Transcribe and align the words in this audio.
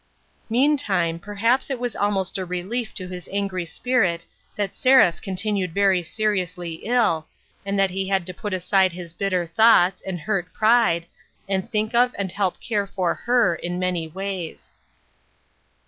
Meantime, 0.49 1.19
perhaps 1.19 1.69
it 1.69 1.79
was 1.79 1.95
almost 1.95 2.39
a 2.39 2.43
relief 2.43 2.91
to 2.91 3.07
his 3.07 3.29
angry 3.31 3.65
spirit 3.65 4.25
that 4.55 4.73
Seraph 4.73 5.21
continued 5.21 5.75
very 5.75 6.01
seriously 6.01 6.79
ill, 6.83 7.27
and 7.67 7.77
that 7.77 7.91
he 7.91 8.07
had 8.07 8.25
to 8.25 8.33
put 8.33 8.51
aside 8.51 8.93
his 8.93 9.13
bitter 9.13 9.45
thoughts, 9.45 10.01
and 10.01 10.21
hurt 10.21 10.51
pride, 10.53 11.05
and 11.47 11.69
think 11.69 11.93
of 11.93 12.15
and 12.17 12.31
help 12.31 12.59
care 12.59 12.87
for 12.87 13.13
her 13.13 13.53
in 13.53 13.77
many 13.77 14.07
ways. 14.07 14.73